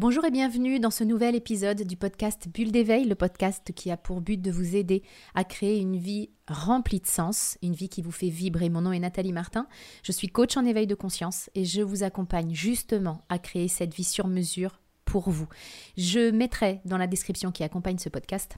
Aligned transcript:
Bonjour 0.00 0.24
et 0.24 0.30
bienvenue 0.30 0.78
dans 0.78 0.92
ce 0.92 1.02
nouvel 1.02 1.34
épisode 1.34 1.82
du 1.82 1.96
podcast 1.96 2.46
Bulle 2.48 2.70
d'éveil, 2.70 3.04
le 3.04 3.16
podcast 3.16 3.72
qui 3.74 3.90
a 3.90 3.96
pour 3.96 4.20
but 4.20 4.40
de 4.40 4.52
vous 4.52 4.76
aider 4.76 5.02
à 5.34 5.42
créer 5.42 5.80
une 5.80 5.96
vie 5.96 6.30
remplie 6.46 7.00
de 7.00 7.06
sens, 7.08 7.58
une 7.62 7.72
vie 7.72 7.88
qui 7.88 8.00
vous 8.00 8.12
fait 8.12 8.28
vibrer. 8.28 8.68
Mon 8.68 8.82
nom 8.82 8.92
est 8.92 9.00
Nathalie 9.00 9.32
Martin, 9.32 9.66
je 10.04 10.12
suis 10.12 10.28
coach 10.28 10.56
en 10.56 10.64
éveil 10.64 10.86
de 10.86 10.94
conscience 10.94 11.50
et 11.56 11.64
je 11.64 11.82
vous 11.82 12.04
accompagne 12.04 12.54
justement 12.54 13.22
à 13.28 13.40
créer 13.40 13.66
cette 13.66 13.92
vie 13.92 14.04
sur 14.04 14.28
mesure 14.28 14.78
pour 15.04 15.30
vous. 15.30 15.48
Je 15.96 16.30
mettrai 16.30 16.80
dans 16.84 16.96
la 16.96 17.08
description 17.08 17.50
qui 17.50 17.64
accompagne 17.64 17.98
ce 17.98 18.08
podcast 18.08 18.56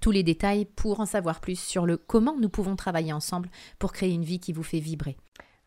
tous 0.00 0.10
les 0.10 0.24
détails 0.24 0.64
pour 0.64 0.98
en 0.98 1.06
savoir 1.06 1.40
plus 1.40 1.60
sur 1.60 1.86
le 1.86 1.96
comment 1.96 2.34
nous 2.40 2.48
pouvons 2.48 2.74
travailler 2.74 3.12
ensemble 3.12 3.50
pour 3.78 3.92
créer 3.92 4.10
une 4.10 4.24
vie 4.24 4.40
qui 4.40 4.52
vous 4.52 4.64
fait 4.64 4.80
vibrer. 4.80 5.16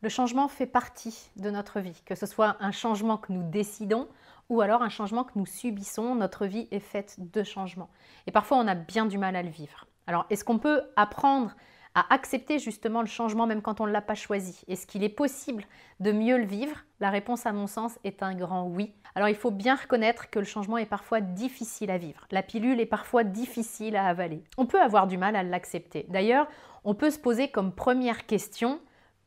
Le 0.01 0.09
changement 0.09 0.47
fait 0.47 0.65
partie 0.65 1.29
de 1.35 1.49
notre 1.49 1.81
vie, 1.81 2.01
que 2.05 2.15
ce 2.15 2.25
soit 2.25 2.55
un 2.61 2.71
changement 2.71 3.17
que 3.17 3.33
nous 3.33 3.49
décidons 3.49 4.07
ou 4.49 4.61
alors 4.61 4.81
un 4.81 4.89
changement 4.89 5.23
que 5.23 5.37
nous 5.37 5.45
subissons. 5.45 6.15
Notre 6.15 6.45
vie 6.45 6.67
est 6.71 6.79
faite 6.79 7.15
de 7.19 7.43
changements. 7.43 7.89
Et 8.27 8.31
parfois, 8.31 8.57
on 8.57 8.67
a 8.67 8.75
bien 8.75 9.05
du 9.05 9.17
mal 9.17 9.35
à 9.35 9.43
le 9.43 9.49
vivre. 9.49 9.87
Alors, 10.07 10.25
est-ce 10.29 10.43
qu'on 10.43 10.59
peut 10.59 10.81
apprendre 10.95 11.55
à 11.95 12.13
accepter 12.13 12.59
justement 12.59 13.01
le 13.01 13.07
changement 13.07 13.47
même 13.47 13.61
quand 13.61 13.81
on 13.81 13.87
ne 13.87 13.91
l'a 13.91 14.01
pas 14.01 14.15
choisi? 14.15 14.61
Est-ce 14.67 14.87
qu'il 14.87 15.03
est 15.03 15.09
possible 15.09 15.65
de 15.99 16.11
mieux 16.11 16.37
le 16.37 16.45
vivre? 16.45 16.75
La 16.99 17.09
réponse 17.09 17.45
à 17.45 17.51
mon 17.51 17.67
sens 17.67 17.97
est 18.03 18.23
un 18.23 18.35
grand 18.35 18.65
oui. 18.65 18.93
Alors 19.15 19.29
il 19.29 19.35
faut 19.35 19.51
bien 19.51 19.75
reconnaître 19.75 20.29
que 20.29 20.39
le 20.39 20.45
changement 20.45 20.77
est 20.77 20.85
parfois 20.85 21.21
difficile 21.21 21.91
à 21.91 21.97
vivre. 21.97 22.27
La 22.31 22.43
pilule 22.43 22.79
est 22.79 22.85
parfois 22.85 23.23
difficile 23.23 23.95
à 23.95 24.05
avaler. 24.05 24.43
On 24.57 24.65
peut 24.65 24.81
avoir 24.81 25.07
du 25.07 25.17
mal 25.17 25.35
à 25.35 25.43
l'accepter. 25.43 26.05
D'ailleurs, 26.09 26.47
on 26.83 26.93
peut 26.93 27.09
se 27.09 27.19
poser 27.19 27.49
comme 27.49 27.73
première 27.73 28.25
question 28.25 28.79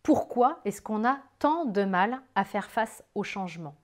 pourquoi 0.03 0.61
est-ce 0.65 0.83
qu'on 0.83 1.05
a 1.05 1.19
tant 1.39 1.65
de 1.65 1.85
mal 1.85 2.23
à 2.35 2.45
faire 2.45 2.71
face 2.71 3.05
au 3.15 3.23
changement? 3.23 3.75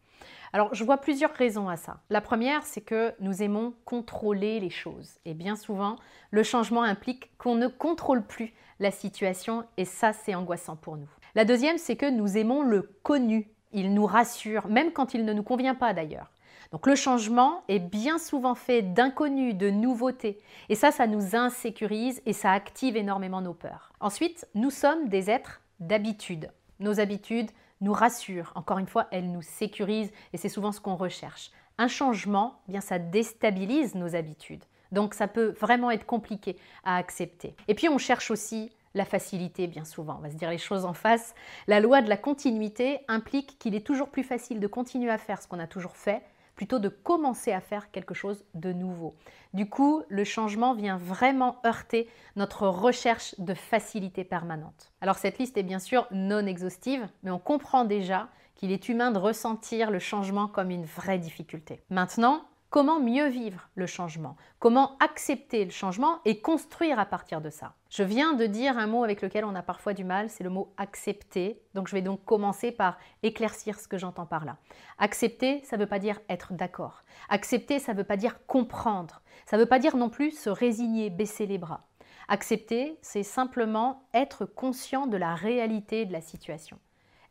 Alors, 0.52 0.74
je 0.74 0.84
vois 0.84 0.98
plusieurs 0.98 1.32
raisons 1.32 1.68
à 1.68 1.76
ça. 1.76 2.00
La 2.10 2.20
première, 2.20 2.62
c'est 2.64 2.80
que 2.80 3.14
nous 3.20 3.42
aimons 3.42 3.74
contrôler 3.84 4.60
les 4.60 4.70
choses. 4.70 5.18
Et 5.24 5.34
bien 5.34 5.56
souvent, 5.56 5.96
le 6.30 6.42
changement 6.42 6.82
implique 6.82 7.36
qu'on 7.38 7.54
ne 7.54 7.68
contrôle 7.68 8.26
plus 8.26 8.54
la 8.80 8.90
situation 8.90 9.64
et 9.76 9.84
ça, 9.84 10.12
c'est 10.12 10.34
angoissant 10.34 10.76
pour 10.76 10.96
nous. 10.96 11.08
La 11.34 11.44
deuxième, 11.44 11.78
c'est 11.78 11.96
que 11.96 12.10
nous 12.10 12.38
aimons 12.38 12.62
le 12.62 12.94
connu. 13.02 13.50
Il 13.72 13.92
nous 13.92 14.06
rassure, 14.06 14.68
même 14.68 14.92
quand 14.92 15.14
il 15.14 15.24
ne 15.24 15.32
nous 15.32 15.42
convient 15.42 15.74
pas 15.74 15.92
d'ailleurs. 15.92 16.32
Donc 16.72 16.86
le 16.86 16.94
changement 16.94 17.62
est 17.68 17.78
bien 17.78 18.18
souvent 18.18 18.54
fait 18.54 18.82
d'inconnus, 18.82 19.54
de 19.54 19.70
nouveautés. 19.70 20.38
Et 20.68 20.74
ça, 20.74 20.90
ça 20.90 21.06
nous 21.06 21.34
insécurise 21.34 22.20
et 22.26 22.32
ça 22.32 22.52
active 22.52 22.96
énormément 22.96 23.40
nos 23.40 23.54
peurs. 23.54 23.92
Ensuite, 24.00 24.46
nous 24.54 24.70
sommes 24.70 25.08
des 25.08 25.30
êtres 25.30 25.62
d'habitude. 25.80 26.50
Nos 26.80 27.00
habitudes, 27.00 27.50
nous 27.80 27.92
rassure. 27.92 28.52
Encore 28.54 28.78
une 28.78 28.86
fois, 28.86 29.06
elle 29.10 29.30
nous 29.30 29.42
sécurise 29.42 30.10
et 30.32 30.36
c'est 30.36 30.48
souvent 30.48 30.72
ce 30.72 30.80
qu'on 30.80 30.96
recherche. 30.96 31.50
Un 31.78 31.88
changement, 31.88 32.60
eh 32.68 32.72
bien 32.72 32.80
ça 32.80 32.98
déstabilise 32.98 33.94
nos 33.94 34.14
habitudes. 34.14 34.64
Donc 34.90 35.14
ça 35.14 35.28
peut 35.28 35.54
vraiment 35.60 35.90
être 35.90 36.06
compliqué 36.06 36.56
à 36.84 36.96
accepter. 36.96 37.54
Et 37.68 37.74
puis 37.74 37.88
on 37.88 37.98
cherche 37.98 38.30
aussi 38.30 38.72
la 38.94 39.04
facilité 39.04 39.66
bien 39.66 39.84
souvent. 39.84 40.16
On 40.18 40.22
va 40.22 40.30
se 40.30 40.36
dire 40.36 40.50
les 40.50 40.58
choses 40.58 40.84
en 40.84 40.94
face. 40.94 41.34
La 41.66 41.80
loi 41.80 42.02
de 42.02 42.08
la 42.08 42.16
continuité 42.16 43.00
implique 43.06 43.58
qu'il 43.58 43.74
est 43.74 43.86
toujours 43.86 44.08
plus 44.08 44.24
facile 44.24 44.60
de 44.60 44.66
continuer 44.66 45.10
à 45.10 45.18
faire 45.18 45.40
ce 45.40 45.46
qu'on 45.46 45.58
a 45.58 45.66
toujours 45.66 45.96
fait 45.96 46.22
plutôt 46.58 46.80
de 46.80 46.88
commencer 46.88 47.52
à 47.52 47.60
faire 47.60 47.92
quelque 47.92 48.14
chose 48.14 48.44
de 48.54 48.72
nouveau. 48.72 49.14
Du 49.54 49.70
coup, 49.70 50.02
le 50.08 50.24
changement 50.24 50.74
vient 50.74 50.98
vraiment 50.98 51.60
heurter 51.64 52.08
notre 52.34 52.66
recherche 52.66 53.36
de 53.38 53.54
facilité 53.54 54.24
permanente. 54.24 54.90
Alors 55.00 55.18
cette 55.18 55.38
liste 55.38 55.56
est 55.56 55.62
bien 55.62 55.78
sûr 55.78 56.08
non 56.10 56.44
exhaustive, 56.46 57.08
mais 57.22 57.30
on 57.30 57.38
comprend 57.38 57.84
déjà 57.84 58.26
qu'il 58.56 58.72
est 58.72 58.88
humain 58.88 59.12
de 59.12 59.18
ressentir 59.18 59.92
le 59.92 60.00
changement 60.00 60.48
comme 60.48 60.72
une 60.72 60.84
vraie 60.84 61.20
difficulté. 61.20 61.80
Maintenant, 61.90 62.42
Comment 62.70 63.00
mieux 63.00 63.28
vivre 63.28 63.70
le 63.76 63.86
changement? 63.86 64.36
Comment 64.58 64.98
accepter 65.00 65.64
le 65.64 65.70
changement 65.70 66.20
et 66.26 66.42
construire 66.42 66.98
à 66.98 67.06
partir 67.06 67.40
de 67.40 67.48
ça? 67.48 67.72
Je 67.88 68.02
viens 68.02 68.34
de 68.34 68.44
dire 68.44 68.76
un 68.76 68.86
mot 68.86 69.04
avec 69.04 69.22
lequel 69.22 69.46
on 69.46 69.54
a 69.54 69.62
parfois 69.62 69.94
du 69.94 70.04
mal, 70.04 70.28
c'est 70.28 70.44
le 70.44 70.50
mot 70.50 70.74
accepter. 70.76 71.62
Donc 71.72 71.88
je 71.88 71.94
vais 71.94 72.02
donc 72.02 72.22
commencer 72.26 72.70
par 72.70 72.98
éclaircir 73.22 73.80
ce 73.80 73.88
que 73.88 73.96
j'entends 73.96 74.26
par 74.26 74.44
là. 74.44 74.58
Accepter, 74.98 75.62
ça 75.64 75.78
ne 75.78 75.82
veut 75.82 75.88
pas 75.88 75.98
dire 75.98 76.20
être 76.28 76.52
d'accord. 76.52 77.04
Accepter, 77.30 77.78
ça 77.78 77.94
ne 77.94 77.98
veut 77.98 78.04
pas 78.04 78.18
dire 78.18 78.44
comprendre. 78.46 79.22
Ça 79.46 79.56
ne 79.56 79.62
veut 79.62 79.68
pas 79.68 79.78
dire 79.78 79.96
non 79.96 80.10
plus 80.10 80.32
se 80.32 80.50
résigner, 80.50 81.08
baisser 81.08 81.46
les 81.46 81.56
bras. 81.56 81.86
Accepter, 82.28 82.98
c'est 83.00 83.22
simplement 83.22 84.06
être 84.12 84.44
conscient 84.44 85.06
de 85.06 85.16
la 85.16 85.34
réalité 85.34 86.04
de 86.04 86.12
la 86.12 86.20
situation. 86.20 86.78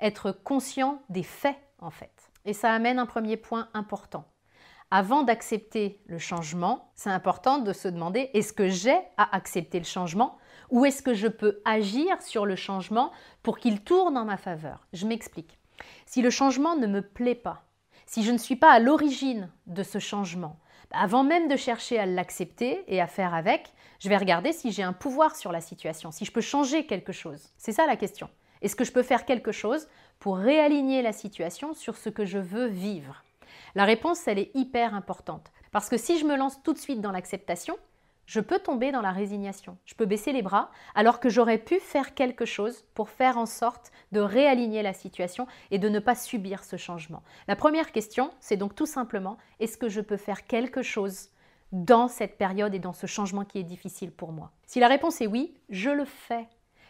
Être 0.02 0.31
conscient 0.31 1.04
des 1.09 1.22
faits, 1.22 1.58
en 1.78 1.92
fait. 1.92 2.31
Et 2.46 2.54
ça 2.54 2.74
amène 2.74 2.98
un 2.98 3.06
premier 3.06 3.38
point 3.38 3.69
important 3.75 4.25
avant 4.92 5.24
d'accepter 5.24 6.02
le 6.08 6.18
changement, 6.18 6.92
c'est 6.96 7.09
important 7.09 7.59
de 7.59 7.74
se 7.74 7.88
demander 7.88 8.30
est-ce 8.34 8.53
que 8.53 8.70
j'ai 8.70 8.98
à 9.18 9.36
accepter 9.36 9.80
le 9.80 9.86
changement 9.86 10.38
ou 10.70 10.86
est-ce 10.86 11.02
que 11.02 11.14
je 11.14 11.28
peux 11.28 11.62
agir 11.66 12.22
sur 12.22 12.46
le 12.46 12.56
changement 12.56 13.12
pour 13.44 13.58
qu'il 13.58 13.81
tourne 13.81 14.18
en 14.18 14.25
ma 14.25 14.38
faveur? 14.38 14.88
Je 14.94 15.06
m'explique. 15.06 15.59
Si 16.06 16.22
le 16.22 16.30
changement 16.30 16.75
ne 16.75 16.88
me 16.88 17.02
plaît 17.02 17.36
pas, 17.36 17.64
si 18.06 18.24
je 18.24 18.31
ne 18.31 18.38
suis 18.38 18.56
pas 18.56 18.72
à 18.72 18.80
l'origine 18.80 19.50
de 19.66 19.84
ce 19.84 20.00
changement, 20.00 20.59
bah, 20.92 20.98
avant 21.02 21.24
même 21.24 21.48
de 21.50 21.58
chercher 21.58 22.00
à 22.00 22.06
l'accepter 22.06 22.84
et 22.88 23.02
à 23.02 23.08
faire 23.08 23.34
avec, 23.34 23.74
je 24.00 24.09
vais 24.09 24.18
regarder 24.18 24.54
si 24.54 24.72
j'ai 24.72 24.84
un 24.84 24.94
pouvoir 24.94 25.36
sur 25.36 25.52
la 25.52 25.62
situation, 25.62 26.12
si 26.12 26.24
je 26.24 26.31
peux 26.31 26.42
changer 26.42 26.86
quelque 26.86 27.12
chose. 27.12 27.50
C'est 27.58 27.74
ça 27.74 27.86
la 27.86 27.98
question. 27.98 28.30
Est-ce 28.62 28.75
que 28.75 28.86
je 28.86 28.92
peux 28.92 29.04
faire 29.04 29.25
quelque 29.25 29.52
chose 29.52 29.88
pour 30.19 30.38
réaligner 30.38 31.02
la 31.02 31.14
situation 31.14 31.74
sur 31.74 31.98
ce 31.98 32.09
que 32.09 32.25
je 32.25 32.40
veux 32.40 32.68
vivre? 32.68 33.24
La 33.75 33.85
réponse, 33.85 34.28
elle 34.28 34.40
est 34.40 34.51
hyper 34.56 34.94
importante. 34.94 35.51
Parce 35.72 35.90
que 35.90 35.97
si 35.97 36.18
je 36.19 36.25
me 36.25 36.35
lance 36.35 36.62
tout 36.63 36.73
de 36.73 36.78
suite 36.78 37.01
dans 37.01 37.12
l'acceptation, 37.12 37.78
je 38.28 38.41
peux 38.41 38.59
tomber 38.59 38.91
dans 38.91 39.01
la 39.01 39.12
résignation. 39.12 39.78
Je 39.85 39.95
peux 39.95 40.06
baisser 40.06 40.34
les 40.34 40.41
bras 40.41 40.69
alors 40.95 41.19
que 41.19 41.29
j'aurais 41.29 41.57
pu 41.57 41.79
faire 41.79 42.13
quelque 42.13 42.45
chose 42.45 42.84
pour 42.94 43.09
faire 43.09 43.38
en 43.38 43.45
sorte 43.45 43.91
de 44.12 44.19
réaligner 44.19 44.84
la 44.84 44.94
situation 44.94 45.47
et 45.72 45.79
de 45.79 45.88
ne 45.90 46.00
pas 46.00 46.16
subir 46.16 46.63
ce 46.63 46.75
changement. 46.75 47.23
La 47.47 47.56
première 47.56 47.91
question, 47.91 48.31
c'est 48.40 48.57
donc 48.57 48.75
tout 48.75 48.85
simplement, 48.85 49.38
est-ce 49.59 49.78
que 49.78 49.88
je 49.88 50.01
peux 50.01 50.18
faire 50.18 50.45
quelque 50.45 50.81
chose 50.81 51.29
dans 51.72 52.07
cette 52.07 52.38
période 52.38 52.75
et 52.75 52.79
dans 52.79 52.94
ce 52.94 53.07
changement 53.07 53.45
qui 53.45 53.59
est 53.59 53.63
difficile 53.63 54.12
pour 54.12 54.34
moi? 54.34 54.51
Si 54.66 54.81
la 54.81 54.89
réponse 54.89 55.22
est 55.22 55.28
oui, 55.28 55.56
je 55.69 55.89
le 55.89 56.06
fais. 56.06 56.47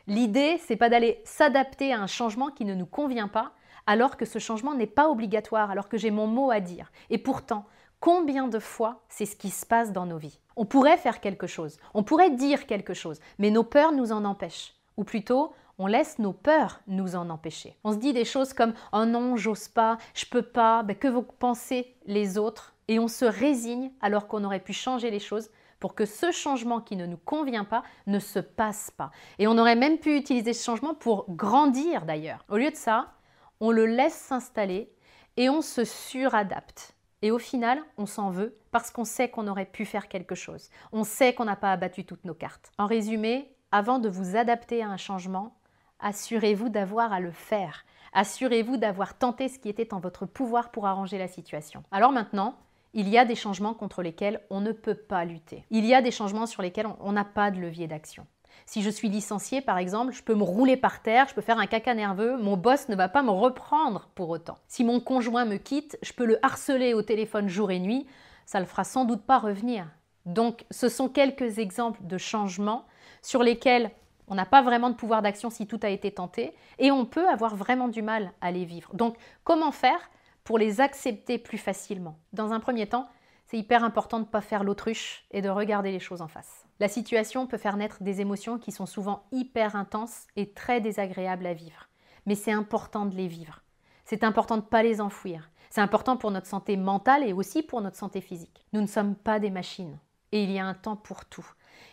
L'idée, 0.08 0.58
c'est 0.66 0.78
pas 0.78 0.90
d'aller 0.90 1.22
s'adapter 1.26 1.92
à 1.92 2.00
un 2.00 2.08
changement 2.08 2.50
qui 2.50 2.64
ne 2.64 2.74
nous 2.74 2.86
convient 2.86 3.28
pas, 3.28 3.52
alors 3.86 4.16
que 4.16 4.26
ce 4.26 4.40
changement 4.40 4.74
n'est 4.74 4.88
pas 4.88 5.10
obligatoire, 5.10 5.70
alors 5.70 5.90
que 5.90 5.98
j'ai 5.98 6.12
mon 6.12 6.28
mot 6.28 6.50
à 6.50 6.62
dire. 6.62 6.92
Et 7.10 7.18
pourtant, 7.18 7.66
combien 8.00 8.48
de 8.48 8.60
fois 8.60 9.04
c'est 9.10 9.26
ce 9.26 9.36
qui 9.36 9.50
se 9.50 9.66
passe 9.66 9.92
dans 9.92 10.06
nos 10.06 10.18
vies? 10.18 10.40
On 10.56 10.66
pourrait 10.66 10.98
faire 10.98 11.20
quelque 11.20 11.46
chose, 11.46 11.78
on 11.94 12.04
pourrait 12.04 12.32
dire 12.32 12.68
quelque 12.68 12.94
chose, 12.94 13.20
mais 13.38 13.52
nos 13.52 13.64
peurs 13.64 13.92
nous 13.92 14.14
en 14.14 14.24
empêchent. 14.24 14.74
Ou 14.96 15.04
plutôt, 15.04 15.54
on 15.78 15.88
laisse 15.88 16.20
nos 16.20 16.34
peurs 16.34 16.80
nous 16.88 17.16
en 17.16 17.30
empêcher. 17.30 17.78
On 17.84 17.92
se 17.92 17.98
dit 17.98 18.14
des 18.14 18.26
choses 18.26 18.54
comme 18.54 18.74
Oh 18.94 19.06
non, 19.06 19.36
j'ose 19.36 19.68
pas, 19.68 19.98
je 20.14 20.26
peux 20.26 20.42
pas, 20.42 20.84
ben, 20.84 20.96
que 20.96 21.08
vont 21.08 21.26
penser 21.38 21.96
les 22.06 22.38
autres? 22.38 22.74
Et 22.88 22.98
on 22.98 23.10
se 23.10 23.26
résigne 23.26 23.92
alors 24.02 24.28
qu'on 24.28 24.46
aurait 24.46 24.62
pu 24.62 24.74
changer 24.74 25.12
les 25.12 25.20
choses 25.20 25.50
pour 25.80 25.96
que 25.96 26.06
ce 26.06 26.32
changement 26.32 26.82
qui 26.82 26.96
ne 26.96 27.06
nous 27.06 27.18
convient 27.18 27.66
pas 27.66 27.84
ne 28.06 28.20
se 28.20 28.40
passe 28.40 28.92
pas. 28.92 29.12
Et 29.40 29.48
on 29.48 29.58
aurait 29.58 29.76
même 29.76 30.00
pu 30.00 30.18
utiliser 30.18 30.54
ce 30.54 30.64
changement 30.64 30.94
pour 30.94 31.26
grandir 31.30 32.06
d'ailleurs. 32.06 32.46
Au 32.50 32.58
lieu 32.58 32.72
de 32.72 32.76
ça, 32.76 33.14
on 33.60 33.72
le 33.72 33.86
laisse 33.86 34.16
s'installer 34.16 34.92
et 35.36 35.50
on 35.50 35.62
se 35.62 35.84
suradapte. 35.84 36.96
Et 37.22 37.32
au 37.32 37.40
final, 37.40 37.80
on 37.98 38.06
s'en 38.06 38.30
veut 38.30 38.58
parce 38.72 38.92
qu'on 38.92 39.06
sait 39.06 39.30
qu'on 39.30 39.48
aurait 39.48 39.66
pu 39.66 39.86
faire 39.86 40.08
quelque 40.08 40.36
chose. 40.36 40.70
On 40.92 41.04
sait 41.04 41.34
qu'on 41.34 41.46
n'a 41.46 41.56
pas 41.56 41.72
abattu 41.72 42.06
toutes 42.06 42.26
nos 42.26 42.36
cartes. 42.36 42.72
En 42.78 42.86
résumé, 42.86 43.56
avant 43.72 44.00
de 44.00 44.10
vous 44.10 44.36
adapter 44.36 44.84
à 44.84 44.90
un 44.90 44.98
changement, 44.98 45.58
assurez-vous 46.00 46.70
d'avoir 46.70 47.12
à 47.12 47.20
le 47.20 47.32
faire. 47.32 47.86
Assurez-vous 48.14 48.78
d'avoir 48.78 49.18
tenté 49.18 49.48
ce 49.48 49.60
qui 49.60 49.70
était 49.70 49.94
en 49.94 50.00
votre 50.00 50.26
pouvoir 50.26 50.72
pour 50.72 50.86
arranger 50.86 51.18
la 51.18 51.28
situation. 51.28 51.84
Alors 51.92 52.12
maintenant, 52.12 52.56
il 52.94 53.10
y 53.10 53.18
a 53.18 53.26
des 53.26 53.36
changements 53.36 53.74
contre 53.74 54.02
lesquels 54.02 54.42
on 54.50 54.62
ne 54.62 54.72
peut 54.72 54.96
pas 54.96 55.26
lutter. 55.26 55.66
Il 55.70 55.86
y 55.86 55.94
a 55.94 56.02
des 56.02 56.12
changements 56.12 56.46
sur 56.46 56.62
lesquels 56.62 56.88
on 57.00 57.12
n'a 57.12 57.26
pas 57.26 57.52
de 57.52 57.60
levier 57.60 57.88
d'action. 57.88 58.26
Si 58.66 58.82
je 58.82 58.90
suis 58.90 59.10
licenciée, 59.10 59.62
par 59.62 59.78
exemple, 59.78 60.14
je 60.14 60.24
peux 60.24 60.36
me 60.36 60.44
rouler 60.44 60.78
par 60.78 61.02
terre, 61.02 61.28
je 61.30 61.34
peux 61.34 61.42
faire 61.42 61.60
un 61.60 61.68
caca 61.68 61.94
nerveux, 61.94 62.38
mon 62.38 62.58
boss 62.58 62.90
ne 62.90 62.96
va 62.96 63.08
pas 63.08 63.24
me 63.24 63.30
reprendre 63.30 64.10
pour 64.16 64.30
autant. 64.30 64.58
Si 64.68 64.84
mon 64.84 65.00
conjoint 65.00 65.46
me 65.46 65.58
quitte, 65.58 65.98
je 66.02 66.14
peux 66.14 66.26
le 66.26 66.44
harceler 66.44 66.94
au 66.94 67.02
téléphone 67.02 67.48
jour 67.48 67.72
et 67.72 67.80
nuit, 67.80 68.08
ça 68.46 68.60
le 68.60 68.66
fera 68.66 68.84
sans 68.84 69.06
doute 69.06 69.22
pas 69.22 69.40
revenir. 69.40 69.88
Donc, 70.26 70.66
ce 70.72 70.90
sont 70.90 71.08
quelques 71.08 71.60
exemples 71.60 72.02
de 72.04 72.18
changements 72.18 72.86
sur 73.22 73.44
lesquels 73.44 73.92
on 74.28 74.36
n'a 74.36 74.46
pas 74.46 74.62
vraiment 74.62 74.90
de 74.90 74.96
pouvoir 74.96 75.22
d'action 75.22 75.50
si 75.50 75.68
tout 75.68 75.80
a 75.84 75.90
été 75.90 76.12
tenté 76.12 76.54
et 76.80 76.92
on 76.92 77.06
peut 77.06 77.28
avoir 77.30 77.56
vraiment 77.56 77.88
du 77.88 78.02
mal 78.02 78.34
à 78.42 78.52
les 78.52 78.66
vivre. 78.66 78.94
Donc, 78.94 79.16
comment 79.46 79.72
faire 79.72 80.10
pour 80.48 80.58
les 80.58 80.80
accepter 80.80 81.38
plus 81.40 81.58
facilement 81.58 82.18
Dans 82.32 82.54
un 82.54 82.62
premier 82.62 82.88
temps, 82.88 83.10
c'est 83.48 83.58
hyper 83.58 83.84
important 83.84 84.20
de 84.20 84.24
ne 84.24 84.30
pas 84.30 84.40
faire 84.40 84.64
l'autruche 84.64 85.26
et 85.32 85.42
de 85.42 85.50
regarder 85.50 85.92
les 85.92 86.00
choses 86.00 86.22
en 86.22 86.30
face. 86.30 86.66
La 86.80 86.88
situation 86.88 87.48
peut 87.48 87.58
faire 87.58 87.76
naître 87.76 88.02
des 88.02 88.22
émotions 88.22 88.58
qui 88.58 88.72
sont 88.72 88.86
souvent 88.86 89.26
hyper 89.34 89.76
intenses 89.76 90.26
et 90.38 90.54
très 90.54 90.80
désagréables 90.80 91.46
à 91.46 91.54
vivre. 91.54 91.90
Mais 92.26 92.36
c'est 92.36 92.54
important 92.54 93.06
de 93.06 93.14
les 93.14 93.28
vivre. 93.28 93.62
c'est 94.06 94.24
important 94.24 94.56
de 94.56 94.62
ne 94.62 94.68
pas 94.68 94.84
les 94.84 95.02
enfouir. 95.02 95.52
C'est 95.70 95.82
important 95.82 96.16
pour 96.16 96.32
notre 96.32 96.48
santé 96.48 96.78
mentale 96.78 97.28
et 97.28 97.34
aussi 97.34 97.62
pour 97.62 97.82
notre 97.82 97.98
santé 97.98 98.22
physique. 98.22 98.66
Nous 98.72 98.80
ne 98.80 98.88
sommes 98.88 99.16
pas 99.16 99.42
des 99.42 99.52
machines 99.52 100.00
et 100.32 100.46
il 100.46 100.52
y 100.52 100.60
a 100.60 100.66
un 100.66 100.76
temps 100.76 100.96
pour 100.96 101.26
tout. 101.26 101.46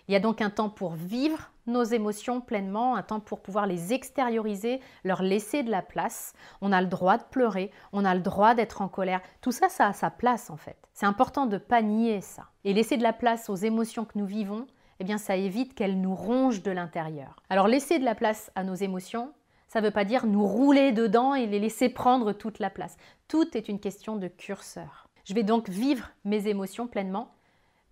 Il 0.08 0.12
y 0.12 0.16
a 0.16 0.20
donc 0.20 0.40
un 0.40 0.50
temps 0.50 0.68
pour 0.68 0.94
vivre 0.94 1.50
nos 1.66 1.82
émotions 1.82 2.40
pleinement, 2.40 2.94
un 2.94 3.02
temps 3.02 3.20
pour 3.20 3.40
pouvoir 3.40 3.66
les 3.66 3.92
extérioriser, 3.92 4.80
leur 5.02 5.22
laisser 5.22 5.62
de 5.62 5.70
la 5.70 5.82
place. 5.82 6.34
On 6.60 6.72
a 6.72 6.80
le 6.80 6.88
droit 6.88 7.16
de 7.16 7.24
pleurer, 7.30 7.70
on 7.92 8.04
a 8.04 8.14
le 8.14 8.20
droit 8.20 8.54
d'être 8.54 8.82
en 8.82 8.88
colère. 8.88 9.20
Tout 9.40 9.52
ça, 9.52 9.68
ça 9.68 9.88
a 9.88 9.92
sa 9.92 10.10
place 10.10 10.50
en 10.50 10.56
fait. 10.56 10.76
C'est 10.92 11.06
important 11.06 11.46
de 11.46 11.58
pas 11.58 11.82
nier 11.82 12.20
ça. 12.20 12.48
Et 12.64 12.74
laisser 12.74 12.96
de 12.96 13.02
la 13.02 13.12
place 13.12 13.48
aux 13.48 13.56
émotions 13.56 14.04
que 14.04 14.18
nous 14.18 14.26
vivons, 14.26 14.66
eh 15.00 15.04
bien 15.04 15.18
ça 15.18 15.36
évite 15.36 15.74
qu'elles 15.74 16.00
nous 16.00 16.14
rongent 16.14 16.62
de 16.62 16.70
l'intérieur. 16.70 17.42
Alors 17.48 17.68
laisser 17.68 17.98
de 17.98 18.04
la 18.04 18.14
place 18.14 18.50
à 18.54 18.64
nos 18.64 18.74
émotions, 18.74 19.32
ça 19.68 19.80
ne 19.80 19.86
veut 19.86 19.92
pas 19.92 20.04
dire 20.04 20.26
nous 20.26 20.46
rouler 20.46 20.92
dedans 20.92 21.34
et 21.34 21.46
les 21.46 21.58
laisser 21.58 21.88
prendre 21.88 22.32
toute 22.32 22.58
la 22.58 22.70
place. 22.70 22.96
Tout 23.26 23.56
est 23.56 23.68
une 23.68 23.80
question 23.80 24.16
de 24.16 24.28
curseur. 24.28 25.08
Je 25.24 25.34
vais 25.34 25.42
donc 25.42 25.68
vivre 25.68 26.10
mes 26.24 26.48
émotions 26.48 26.86
pleinement, 26.86 27.34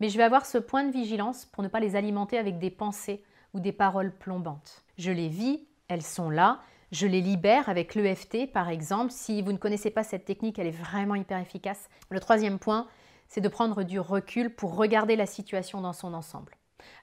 mais 0.03 0.09
je 0.09 0.17
vais 0.17 0.25
avoir 0.25 0.47
ce 0.47 0.59
point 0.59 0.83
de 0.83 0.91
vigilance 0.91 1.45
pour 1.45 1.63
ne 1.63 1.69
pas 1.69 1.79
les 1.79 1.95
alimenter 1.95 2.37
avec 2.37 2.59
des 2.59 2.73
pensées 2.73 3.23
ou 3.55 3.61
des 3.61 3.71
paroles 3.71 4.11
plombantes. 4.11 4.83
Je 4.99 5.13
les 5.13 5.29
vis, 5.29 5.65
elles 5.87 6.03
sont 6.03 6.29
là, 6.29 6.59
je 6.91 7.07
les 7.07 7.21
libère 7.21 7.69
avec 7.69 7.95
l'EFT 7.95 8.51
par 8.53 8.69
exemple. 8.69 9.13
Si 9.13 9.43
vous 9.43 9.53
ne 9.53 9.59
connaissez 9.59 9.91
pas 9.93 10.03
cette 10.03 10.25
technique, 10.25 10.59
elle 10.59 10.67
est 10.67 10.73
vraiment 10.73 11.15
hyper 11.15 11.39
efficace. 11.39 11.89
Le 12.11 12.19
troisième 12.19 12.59
point, 12.59 12.89
c'est 13.29 13.41
de 13.41 13.47
prendre 13.47 13.85
du 13.85 14.01
recul 14.01 14.53
pour 14.53 14.75
regarder 14.75 15.15
la 15.15 15.27
situation 15.27 15.81
dans 15.81 15.93
son 15.93 16.15
ensemble. 16.15 16.57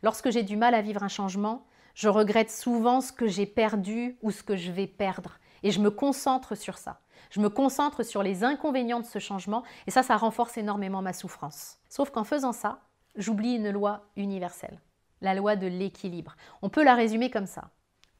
Lorsque 0.03 0.29
j'ai 0.29 0.43
du 0.43 0.57
mal 0.57 0.75
à 0.75 0.81
vivre 0.81 1.01
un 1.01 1.07
changement, 1.07 1.65
je 1.95 2.09
regrette 2.09 2.51
souvent 2.51 2.99
ce 2.99 3.13
que 3.13 3.27
j'ai 3.27 3.45
perdu 3.45 4.17
ou 4.21 4.31
ce 4.31 4.43
que 4.43 4.57
je 4.57 4.73
vais 4.73 4.87
perdre. 4.87 5.39
Et 5.63 5.71
je 5.71 5.79
me 5.79 5.89
concentre 5.89 6.53
sur 6.55 6.77
ça. 6.77 6.99
Je 7.29 7.39
me 7.39 7.49
concentre 7.49 8.03
sur 8.03 8.23
les 8.23 8.43
inconvénients 8.43 8.99
de 8.99 9.05
ce 9.05 9.19
changement 9.19 9.63
et 9.87 9.91
ça, 9.91 10.03
ça 10.03 10.17
renforce 10.17 10.57
énormément 10.57 11.01
ma 11.01 11.13
souffrance. 11.13 11.77
Sauf 11.87 12.09
qu'en 12.09 12.25
faisant 12.25 12.51
ça, 12.51 12.81
j'oublie 13.19 13.55
une 13.55 13.69
loi 13.69 14.05
universelle, 14.15 14.81
la 15.21 15.35
loi 15.35 15.55
de 15.55 15.67
l'équilibre. 15.67 16.35
On 16.63 16.69
peut 16.69 16.83
la 16.83 16.95
résumer 16.95 17.29
comme 17.29 17.45
ça. 17.45 17.69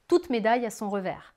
Toute 0.07 0.29
médaille 0.29 0.65
a 0.65 0.69
son 0.69 0.89
revers. 0.89 1.33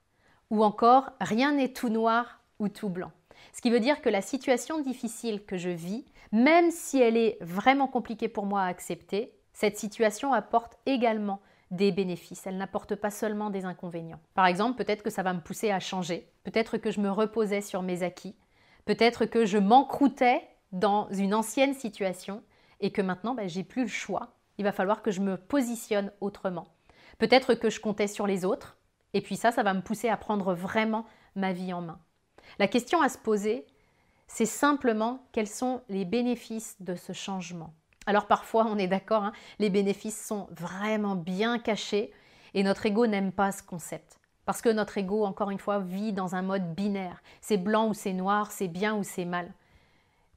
Ou 0.51 0.63
encore, 0.65 1.11
rien 1.21 1.53
n'est 1.53 1.73
tout 1.73 1.89
noir 1.89 2.43
ou 2.59 2.69
tout 2.69 2.91
blanc. 2.91 3.13
Ce 3.53 3.63
qui 3.63 3.71
veut 3.71 3.81
dire 3.81 4.03
que 4.03 4.09
la 4.09 4.21
situation 4.21 4.81
difficile 4.81 5.45
que 5.45 5.57
je 5.57 5.71
vis, 5.71 6.05
même 6.31 6.71
si 6.71 7.01
elle 7.01 7.17
est 7.17 7.39
vraiment 7.41 7.89
compliquée 7.89 8.29
pour 8.29 8.47
moi 8.47 8.63
à 8.63 8.67
accepter, 8.67 9.33
cette 9.53 9.79
situation 9.79 10.33
apporte 10.33 10.79
également 10.87 11.41
des 11.71 11.91
bénéfices, 11.91 12.47
elle 12.47 12.59
n'apporte 12.59 12.95
pas 12.97 13.11
seulement 13.11 13.49
des 13.49 13.65
inconvénients. 13.65 14.21
Par 14.35 14.47
exemple, 14.47 14.77
peut-être 14.77 15.03
que 15.03 15.11
ça 15.11 15.23
va 15.23 15.33
me 15.33 15.41
pousser 15.41 15.71
à 15.71 15.81
changer, 15.81 16.29
peut-être 16.45 16.77
que 16.77 16.91
je 16.91 17.01
me 17.01 17.11
reposais 17.11 17.63
sur 17.63 17.83
mes 17.83 18.03
acquis, 18.03 18.37
peut-être 18.85 19.25
que 19.25 19.47
je 19.47 19.59
m'encroutais 19.59 20.47
dans 20.73 21.09
une 21.11 21.35
ancienne 21.35 21.75
situation 21.75 22.43
et 22.83 22.91
que 22.91 23.01
maintenant 23.01 23.35
ben, 23.35 23.49
j'ai 23.49 23.65
plus 23.65 23.83
le 23.83 23.89
choix. 23.89 24.35
Il 24.59 24.65
va 24.65 24.73
falloir 24.73 25.01
que 25.01 25.11
je 25.11 25.21
me 25.21 25.39
positionne 25.39 26.13
autrement. 26.21 26.67
Peut-être 27.19 27.55
que 27.55 27.71
je 27.71 27.81
comptais 27.81 28.09
sur 28.09 28.27
les 28.27 28.45
autres 28.45 28.77
et 29.15 29.21
puis 29.23 29.37
ça, 29.37 29.53
ça 29.53 29.63
va 29.63 29.73
me 29.73 29.81
pousser 29.81 30.09
à 30.09 30.17
prendre 30.17 30.53
vraiment 30.53 31.07
ma 31.35 31.53
vie 31.53 31.73
en 31.73 31.81
main. 31.81 31.99
La 32.59 32.69
question 32.69 33.01
à 33.01 33.09
se 33.09 33.19
poser, 33.19 33.67
c'est 34.27 34.47
simplement 34.47 35.27
quels 35.33 35.49
sont 35.49 35.83
les 35.89 36.05
bénéfices 36.05 36.77
de 36.81 36.95
ce 36.95 37.13
changement. 37.13 37.75
Alors 38.07 38.27
parfois, 38.27 38.67
on 38.67 38.79
est 38.79 38.89
d'accord, 38.89 39.25
hein, 39.25 39.33
les 39.59 39.71
bénéfices 39.71 40.27
sont 40.27 40.49
vraiment 40.51 41.15
bien 41.15 41.59
cachés 41.59 42.13
et 42.55 42.63
notre 42.63 42.87
ego 42.87 43.07
n'aime 43.07 43.33
pas 43.33 43.53
ce 43.53 43.63
concept. 43.63 44.19
Parce 44.45 44.61
que 44.61 44.69
notre 44.69 44.99
ego, 44.99 45.25
encore 45.25 45.51
une 45.51 45.59
fois, 45.59 45.79
vit 45.79 46.13
dans 46.13 46.35
un 46.35 46.43
mode 46.43 46.75
binaire. 46.75 47.23
C'est 47.41 47.59
blanc 47.59 47.89
ou 47.89 47.95
c'est 47.95 48.13
noir, 48.13 48.51
c'est 48.51 48.69
bien 48.69 48.97
ou 48.97 49.05
c'est 49.05 49.25
mal. 49.25 49.53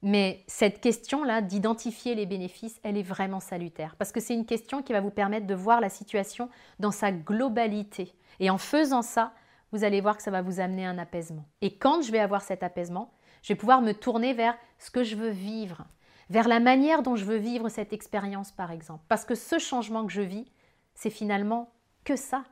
Mais 0.06 0.44
cette 0.46 0.80
question-là 0.80 1.42
d'identifier 1.42 2.14
les 2.14 2.26
bénéfices, 2.26 2.78
elle 2.84 2.96
est 2.96 3.02
vraiment 3.02 3.40
salutaire. 3.40 3.96
Parce 3.96 4.12
que 4.12 4.20
c'est 4.20 4.34
une 4.34 4.46
question 4.46 4.80
qui 4.80 4.92
va 4.92 5.00
vous 5.00 5.10
permettre 5.10 5.48
de 5.48 5.54
voir 5.56 5.80
la 5.80 5.88
situation 5.88 6.48
dans 6.78 6.92
sa 6.92 7.10
globalité. 7.10 8.14
Et 8.38 8.48
en 8.48 8.56
faisant 8.56 9.02
ça, 9.02 9.32
vous 9.72 9.82
allez 9.82 10.00
voir 10.00 10.16
que 10.16 10.22
ça 10.22 10.30
va 10.30 10.42
vous 10.42 10.60
amener 10.60 10.86
un 10.86 10.96
apaisement. 10.96 11.44
Et 11.60 11.76
quand 11.76 12.02
je 12.02 12.12
vais 12.12 12.20
avoir 12.20 12.42
cet 12.42 12.62
apaisement, 12.62 13.14
je 13.42 13.52
vais 13.52 13.58
pouvoir 13.58 13.82
me 13.82 13.94
tourner 13.94 14.32
vers 14.32 14.56
ce 14.78 14.92
que 14.92 15.02
je 15.02 15.16
veux 15.16 15.30
vivre, 15.30 15.84
vers 16.30 16.46
la 16.46 16.60
manière 16.60 17.02
dont 17.02 17.16
je 17.16 17.24
veux 17.24 17.38
vivre 17.38 17.68
cette 17.68 17.92
expérience, 17.92 18.52
par 18.52 18.70
exemple. 18.70 19.02
Parce 19.08 19.24
que 19.24 19.34
ce 19.34 19.58
changement 19.58 20.06
que 20.06 20.12
je 20.12 20.22
vis, 20.22 20.46
c'est 20.94 21.10
finalement 21.10 21.72
que 22.04 22.14
ça, 22.14 22.44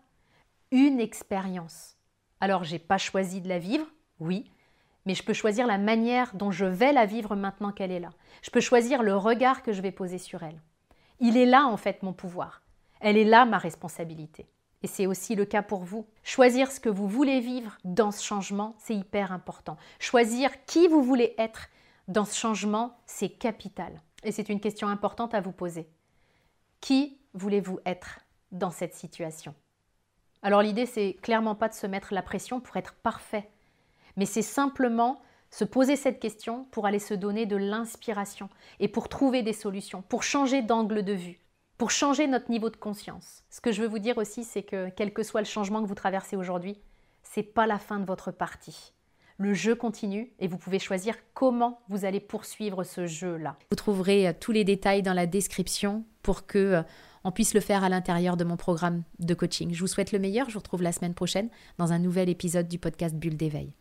une 0.72 0.98
expérience. 0.98 1.98
Alors, 2.40 2.64
j'ai 2.64 2.80
pas 2.80 2.98
choisi 2.98 3.40
de 3.40 3.48
la 3.48 3.60
vivre, 3.60 3.86
oui, 4.18 4.50
mais 5.06 5.14
je 5.14 5.22
peux 5.22 5.32
choisir 5.32 5.66
la 5.66 5.78
manière 5.78 6.34
dont 6.34 6.50
je 6.50 6.64
vais 6.64 6.92
la 6.92 7.06
vivre 7.06 7.36
maintenant 7.36 7.72
qu'elle 7.72 7.92
est 7.92 8.00
là. 8.00 8.10
Je 8.42 8.50
peux 8.50 8.60
choisir 8.60 9.02
le 9.02 9.16
regard 9.16 9.62
que 9.62 9.72
je 9.72 9.82
vais 9.82 9.92
poser 9.92 10.18
sur 10.18 10.42
elle. 10.42 10.60
Il 11.20 11.36
est 11.36 11.46
là, 11.46 11.66
en 11.66 11.76
fait, 11.76 12.02
mon 12.02 12.12
pouvoir. 12.12 12.62
Elle 13.00 13.16
est 13.16 13.24
là, 13.24 13.44
ma 13.44 13.58
responsabilité. 13.58 14.46
Et 14.82 14.86
c'est 14.86 15.06
aussi 15.06 15.34
le 15.34 15.44
cas 15.44 15.62
pour 15.62 15.84
vous. 15.84 16.06
Choisir 16.22 16.70
ce 16.70 16.80
que 16.80 16.88
vous 16.88 17.08
voulez 17.08 17.40
vivre 17.40 17.78
dans 17.84 18.10
ce 18.10 18.22
changement, 18.22 18.74
c'est 18.78 18.94
hyper 18.94 19.32
important. 19.32 19.76
Choisir 19.98 20.50
qui 20.66 20.88
vous 20.88 21.02
voulez 21.02 21.34
être 21.38 21.68
dans 22.08 22.24
ce 22.24 22.38
changement, 22.38 22.98
c'est 23.06 23.30
capital. 23.30 24.02
Et 24.24 24.32
c'est 24.32 24.48
une 24.48 24.60
question 24.60 24.88
importante 24.88 25.34
à 25.34 25.40
vous 25.40 25.52
poser. 25.52 25.88
Qui 26.80 27.18
voulez-vous 27.32 27.78
être 27.86 28.20
dans 28.52 28.70
cette 28.70 28.94
situation? 28.94 29.54
Alors 30.42 30.60
l'idée, 30.60 30.84
c'est 30.84 31.14
clairement 31.22 31.54
pas 31.54 31.70
de 31.70 31.74
se 31.74 31.86
mettre 31.86 32.12
la 32.12 32.20
pression 32.20 32.60
pour 32.60 32.76
être 32.76 32.92
parfait, 32.92 33.48
mais 34.16 34.26
c'est 34.26 34.42
simplement 34.42 35.20
se 35.50 35.64
poser 35.64 35.94
cette 35.94 36.18
question 36.18 36.66
pour 36.72 36.86
aller 36.86 36.98
se 36.98 37.14
donner 37.14 37.46
de 37.46 37.56
l'inspiration 37.56 38.48
et 38.80 38.88
pour 38.88 39.08
trouver 39.08 39.42
des 39.42 39.52
solutions, 39.52 40.02
pour 40.02 40.24
changer 40.24 40.62
d'angle 40.62 41.04
de 41.04 41.12
vue, 41.12 41.38
pour 41.78 41.90
changer 41.90 42.26
notre 42.26 42.50
niveau 42.50 42.70
de 42.70 42.76
conscience. 42.76 43.44
Ce 43.50 43.60
que 43.60 43.70
je 43.70 43.82
veux 43.82 43.88
vous 43.88 44.00
dire 44.00 44.18
aussi, 44.18 44.42
c'est 44.42 44.64
que 44.64 44.88
quel 44.96 45.12
que 45.12 45.22
soit 45.22 45.40
le 45.40 45.46
changement 45.46 45.80
que 45.80 45.86
vous 45.86 45.94
traversez 45.94 46.36
aujourd'hui, 46.36 46.80
c'est 47.22 47.44
pas 47.44 47.66
la 47.66 47.78
fin 47.78 48.00
de 48.00 48.04
votre 48.04 48.32
partie. 48.32 48.92
Le 49.36 49.54
jeu 49.54 49.74
continue 49.74 50.32
et 50.38 50.46
vous 50.46 50.58
pouvez 50.58 50.78
choisir 50.78 51.16
comment 51.34 51.80
vous 51.88 52.04
allez 52.04 52.20
poursuivre 52.20 52.84
ce 52.84 53.06
jeu-là. 53.06 53.56
Vous 53.70 53.76
trouverez 53.76 54.28
euh, 54.28 54.32
tous 54.38 54.52
les 54.52 54.62
détails 54.62 55.02
dans 55.02 55.12
la 55.12 55.26
description 55.26 56.04
pour 56.22 56.46
que 56.46 56.58
euh, 56.58 56.82
on 57.24 57.32
puisse 57.32 57.54
le 57.54 57.60
faire 57.60 57.82
à 57.82 57.88
l'intérieur 57.88 58.36
de 58.36 58.44
mon 58.44 58.56
programme 58.56 59.02
de 59.18 59.34
coaching. 59.34 59.72
Je 59.74 59.80
vous 59.80 59.88
souhaite 59.88 60.12
le 60.12 60.20
meilleur. 60.20 60.48
Je 60.48 60.54
vous 60.54 60.60
retrouve 60.60 60.82
la 60.82 60.92
semaine 60.92 61.14
prochaine 61.14 61.48
dans 61.78 61.92
un 61.92 61.98
nouvel 61.98 62.28
épisode 62.28 62.68
du 62.68 62.78
podcast 62.78 63.16
Bulle 63.16 63.36
d'éveil. 63.36 63.72